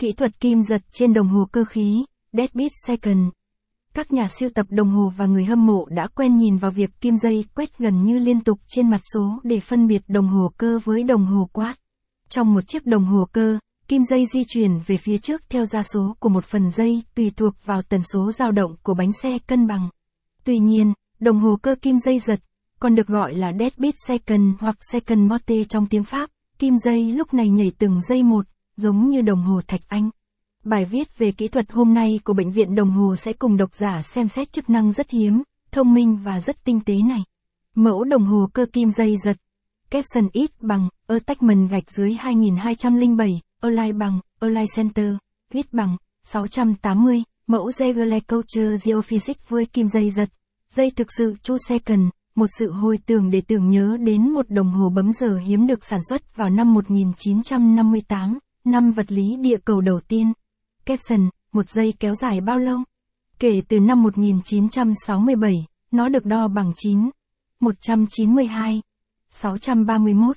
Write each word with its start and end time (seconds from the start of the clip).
Kỹ 0.00 0.12
thuật 0.12 0.40
kim 0.40 0.62
giật 0.62 0.82
trên 0.92 1.12
đồng 1.12 1.28
hồ 1.28 1.46
cơ 1.52 1.64
khí, 1.64 2.04
Deadbeat 2.32 2.70
Second. 2.86 3.28
Các 3.94 4.12
nhà 4.12 4.28
siêu 4.28 4.48
tập 4.54 4.66
đồng 4.70 4.90
hồ 4.90 5.12
và 5.16 5.26
người 5.26 5.44
hâm 5.44 5.66
mộ 5.66 5.86
đã 5.90 6.06
quen 6.14 6.36
nhìn 6.36 6.56
vào 6.56 6.70
việc 6.70 6.90
kim 7.00 7.16
dây 7.18 7.44
quét 7.54 7.78
gần 7.78 8.04
như 8.04 8.18
liên 8.18 8.40
tục 8.40 8.58
trên 8.68 8.90
mặt 8.90 9.00
số 9.14 9.40
để 9.42 9.60
phân 9.60 9.86
biệt 9.86 10.02
đồng 10.08 10.28
hồ 10.28 10.52
cơ 10.56 10.78
với 10.84 11.02
đồng 11.02 11.26
hồ 11.26 11.48
quát. 11.52 11.74
Trong 12.28 12.54
một 12.54 12.60
chiếc 12.66 12.86
đồng 12.86 13.04
hồ 13.04 13.28
cơ, 13.32 13.58
kim 13.88 14.04
dây 14.04 14.26
di 14.26 14.44
chuyển 14.48 14.80
về 14.86 14.96
phía 14.96 15.18
trước 15.18 15.42
theo 15.48 15.66
gia 15.66 15.82
số 15.82 16.16
của 16.20 16.28
một 16.28 16.44
phần 16.44 16.70
dây 16.70 17.02
tùy 17.14 17.32
thuộc 17.36 17.54
vào 17.64 17.82
tần 17.82 18.02
số 18.12 18.32
dao 18.32 18.52
động 18.52 18.76
của 18.82 18.94
bánh 18.94 19.12
xe 19.12 19.38
cân 19.46 19.66
bằng. 19.66 19.88
Tuy 20.44 20.58
nhiên, 20.58 20.92
đồng 21.18 21.38
hồ 21.38 21.56
cơ 21.62 21.74
kim 21.82 21.98
dây 21.98 22.18
giật, 22.18 22.40
còn 22.78 22.94
được 22.94 23.06
gọi 23.06 23.34
là 23.34 23.52
deadbeat 23.58 23.94
second 24.06 24.54
hoặc 24.60 24.76
second 24.92 25.30
morte 25.30 25.64
trong 25.64 25.86
tiếng 25.86 26.04
Pháp, 26.04 26.30
kim 26.58 26.78
dây 26.84 27.12
lúc 27.12 27.34
này 27.34 27.48
nhảy 27.48 27.72
từng 27.78 28.00
giây 28.08 28.22
một, 28.22 28.46
giống 28.80 29.10
như 29.10 29.20
đồng 29.20 29.42
hồ 29.42 29.60
thạch 29.66 29.80
anh. 29.88 30.10
Bài 30.64 30.84
viết 30.84 31.18
về 31.18 31.32
kỹ 31.32 31.48
thuật 31.48 31.72
hôm 31.72 31.94
nay 31.94 32.20
của 32.24 32.32
Bệnh 32.32 32.50
viện 32.50 32.74
Đồng 32.74 32.90
Hồ 32.90 33.16
sẽ 33.16 33.32
cùng 33.32 33.56
độc 33.56 33.74
giả 33.74 34.02
xem 34.02 34.28
xét 34.28 34.52
chức 34.52 34.70
năng 34.70 34.92
rất 34.92 35.10
hiếm, 35.10 35.42
thông 35.72 35.94
minh 35.94 36.18
và 36.24 36.40
rất 36.40 36.64
tinh 36.64 36.80
tế 36.80 36.94
này. 37.08 37.20
Mẫu 37.74 38.04
đồng 38.04 38.24
hồ 38.24 38.48
cơ 38.52 38.66
kim 38.72 38.90
dây 38.90 39.16
giật. 39.24 39.36
Capson 39.90 40.28
ít 40.32 40.50
bằng, 40.60 40.88
attachment 41.06 41.70
gạch 41.70 41.90
dưới 41.90 42.14
2207, 42.14 43.40
online 43.60 43.92
bằng, 43.92 44.20
online 44.40 44.66
Center, 44.76 45.14
viết 45.52 45.72
bằng, 45.72 45.96
680, 46.24 47.22
mẫu 47.46 47.68
Zegler 47.68 48.20
Culture 48.28 48.76
Geophysics 48.76 49.48
với 49.48 49.66
kim 49.66 49.88
dây 49.88 50.10
giật. 50.10 50.28
Dây 50.70 50.90
thực 50.96 51.06
sự 51.18 51.34
chu 51.42 51.56
Second, 51.68 52.08
một 52.34 52.46
sự 52.58 52.72
hồi 52.72 52.98
tưởng 53.06 53.30
để 53.30 53.40
tưởng 53.40 53.70
nhớ 53.70 53.96
đến 54.00 54.30
một 54.30 54.50
đồng 54.50 54.70
hồ 54.70 54.90
bấm 54.90 55.12
giờ 55.12 55.36
hiếm 55.36 55.66
được 55.66 55.84
sản 55.84 56.00
xuất 56.08 56.36
vào 56.36 56.50
năm 56.50 56.74
1958, 56.74 58.38
năm 58.70 58.92
vật 58.92 59.12
lý 59.12 59.36
địa 59.36 59.58
cầu 59.64 59.80
đầu 59.80 60.00
tiên. 60.08 60.32
Capson, 60.86 61.28
một 61.52 61.68
giây 61.68 61.94
kéo 62.00 62.14
dài 62.14 62.40
bao 62.40 62.58
lâu? 62.58 62.78
Kể 63.38 63.62
từ 63.68 63.80
năm 63.80 64.02
1967, 64.02 65.54
nó 65.90 66.08
được 66.08 66.24
đo 66.24 66.48
bằng 66.48 66.72
9, 66.76 67.10
192, 67.60 68.82
631, 69.30 70.36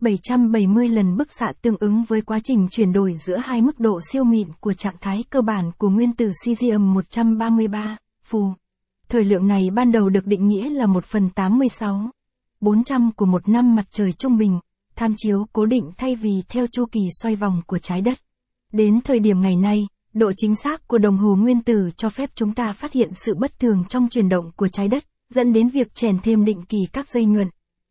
770 0.00 0.88
lần 0.88 1.16
bức 1.16 1.32
xạ 1.32 1.52
tương 1.62 1.76
ứng 1.80 2.04
với 2.08 2.20
quá 2.20 2.38
trình 2.44 2.68
chuyển 2.70 2.92
đổi 2.92 3.14
giữa 3.26 3.36
hai 3.36 3.62
mức 3.62 3.80
độ 3.80 4.00
siêu 4.12 4.24
mịn 4.24 4.48
của 4.60 4.72
trạng 4.72 4.96
thái 5.00 5.24
cơ 5.30 5.40
bản 5.40 5.70
của 5.78 5.88
nguyên 5.88 6.12
tử 6.12 6.30
cesium 6.44 6.94
133, 6.94 7.96
phù. 8.22 8.52
Thời 9.08 9.24
lượng 9.24 9.46
này 9.46 9.70
ban 9.70 9.92
đầu 9.92 10.08
được 10.08 10.26
định 10.26 10.46
nghĩa 10.46 10.68
là 10.68 10.86
1 10.86 11.04
phần 11.04 11.30
86, 11.30 12.10
400 12.60 13.10
của 13.16 13.26
một 13.26 13.48
năm 13.48 13.76
mặt 13.76 13.84
trời 13.90 14.12
trung 14.12 14.36
bình, 14.36 14.58
tham 15.00 15.14
chiếu 15.16 15.46
cố 15.52 15.66
định 15.66 15.90
thay 15.96 16.16
vì 16.16 16.42
theo 16.48 16.66
chu 16.66 16.84
kỳ 16.92 17.00
xoay 17.22 17.36
vòng 17.36 17.62
của 17.66 17.78
trái 17.78 18.00
đất. 18.00 18.18
Đến 18.72 19.00
thời 19.00 19.18
điểm 19.18 19.40
ngày 19.40 19.56
nay, 19.56 19.86
độ 20.12 20.32
chính 20.36 20.56
xác 20.56 20.88
của 20.88 20.98
đồng 20.98 21.18
hồ 21.18 21.34
nguyên 21.34 21.62
tử 21.62 21.90
cho 21.96 22.10
phép 22.10 22.30
chúng 22.34 22.54
ta 22.54 22.72
phát 22.72 22.92
hiện 22.92 23.10
sự 23.14 23.34
bất 23.34 23.58
thường 23.58 23.84
trong 23.88 24.08
chuyển 24.08 24.28
động 24.28 24.50
của 24.56 24.68
trái 24.68 24.88
đất, 24.88 25.04
dẫn 25.30 25.52
đến 25.52 25.68
việc 25.68 25.94
chèn 25.94 26.18
thêm 26.22 26.44
định 26.44 26.62
kỳ 26.68 26.78
các 26.92 27.08
dây 27.08 27.24
nhuận. 27.24 27.48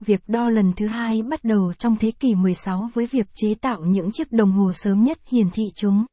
Việc 0.00 0.20
đo 0.26 0.50
lần 0.50 0.72
thứ 0.76 0.86
hai 0.86 1.22
bắt 1.22 1.44
đầu 1.44 1.72
trong 1.78 1.96
thế 1.96 2.10
kỷ 2.10 2.34
16 2.34 2.90
với 2.94 3.06
việc 3.06 3.26
chế 3.34 3.54
tạo 3.54 3.80
những 3.80 4.12
chiếc 4.12 4.32
đồng 4.32 4.52
hồ 4.52 4.72
sớm 4.72 5.04
nhất 5.04 5.18
hiển 5.30 5.50
thị 5.50 5.64
chúng. 5.74 6.04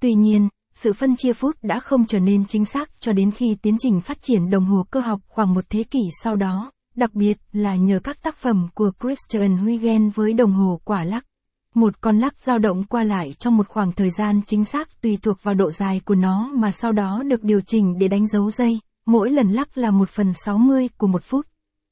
Tuy 0.00 0.14
nhiên, 0.14 0.48
sự 0.74 0.92
phân 0.92 1.16
chia 1.16 1.32
phút 1.32 1.56
đã 1.62 1.80
không 1.80 2.06
trở 2.06 2.18
nên 2.18 2.46
chính 2.46 2.64
xác 2.64 3.00
cho 3.00 3.12
đến 3.12 3.30
khi 3.30 3.56
tiến 3.62 3.76
trình 3.80 4.00
phát 4.00 4.22
triển 4.22 4.50
đồng 4.50 4.64
hồ 4.64 4.86
cơ 4.90 5.00
học 5.00 5.20
khoảng 5.26 5.54
một 5.54 5.64
thế 5.70 5.84
kỷ 5.84 6.02
sau 6.22 6.36
đó, 6.36 6.72
đặc 6.96 7.14
biệt 7.14 7.38
là 7.52 7.76
nhờ 7.76 8.00
các 8.04 8.22
tác 8.22 8.36
phẩm 8.36 8.68
của 8.74 8.90
Christian 9.00 9.56
Huygens 9.56 10.14
với 10.14 10.32
đồng 10.32 10.52
hồ 10.52 10.80
quả 10.84 11.04
lắc. 11.04 11.24
Một 11.74 12.00
con 12.00 12.18
lắc 12.18 12.40
dao 12.40 12.58
động 12.58 12.84
qua 12.84 13.02
lại 13.02 13.34
trong 13.38 13.56
một 13.56 13.68
khoảng 13.68 13.92
thời 13.92 14.10
gian 14.10 14.40
chính 14.46 14.64
xác 14.64 15.02
tùy 15.02 15.18
thuộc 15.22 15.42
vào 15.42 15.54
độ 15.54 15.70
dài 15.70 16.00
của 16.04 16.14
nó 16.14 16.50
mà 16.54 16.70
sau 16.70 16.92
đó 16.92 17.22
được 17.26 17.42
điều 17.42 17.60
chỉnh 17.60 17.98
để 17.98 18.08
đánh 18.08 18.26
dấu 18.26 18.50
giây, 18.50 18.80
mỗi 19.06 19.30
lần 19.30 19.48
lắc 19.52 19.78
là 19.78 19.90
1 19.90 20.08
phần 20.08 20.32
60 20.32 20.88
của 20.96 21.06
một 21.06 21.24
phút. 21.24 21.46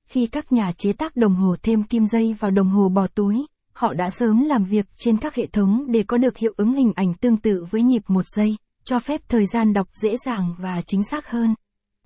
Khi 0.09 0.27
các 0.27 0.53
nhà 0.53 0.73
chế 0.73 0.93
tác 0.93 1.17
đồng 1.17 1.35
hồ 1.35 1.57
thêm 1.63 1.83
kim 1.83 2.07
dây 2.07 2.37
vào 2.41 2.51
đồng 2.51 2.71
hồ 2.71 2.89
bò 2.89 3.07
túi, 3.07 3.47
họ 3.73 3.95
đã 3.95 4.11
sớm 4.11 4.45
làm 4.45 4.65
việc 4.65 4.87
trên 4.97 5.17
các 5.17 5.35
hệ 5.35 5.47
thống 5.47 5.85
để 5.89 6.03
có 6.03 6.19
được 6.19 6.37
hiệu 6.37 6.53
ứng 6.57 6.75
hình 6.75 6.93
ảnh 6.97 7.15
tương 7.15 7.37
tự 7.37 7.65
với 7.71 7.83
nhịp 7.83 8.03
một 8.09 8.27
giây, 8.27 8.57
cho 8.85 9.01
phép 9.01 9.21
thời 9.29 9.47
gian 9.47 9.73
đọc 9.73 9.89
dễ 10.03 10.17
dàng 10.27 10.55
và 10.59 10.83
chính 10.87 11.05
xác 11.05 11.31
hơn. 11.31 11.55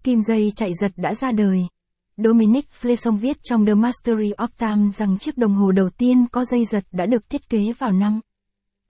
Kim 0.05 0.23
dây 0.23 0.53
chạy 0.57 0.71
giật 0.81 0.93
đã 0.97 1.15
ra 1.15 1.33
đời. 1.33 1.67
Dominic 2.17 2.65
Fleson 2.83 3.17
viết 3.17 3.43
trong 3.43 3.67
The 3.67 3.75
Mastery 3.75 4.31
of 4.31 4.49
Time 4.59 4.91
rằng 4.93 5.19
chiếc 5.19 5.39
đồng 5.39 5.55
hồ 5.55 5.73
đầu 5.73 5.91
tiên 5.91 6.27
có 6.33 6.45
dây 6.45 6.65
giật 6.65 6.85
đã 6.93 7.07
được 7.07 7.31
thiết 7.31 7.49
kế 7.49 7.73
vào 7.79 7.93
năm 7.93 8.21